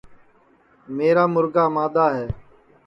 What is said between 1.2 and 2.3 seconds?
مُرگا مادؔا ہے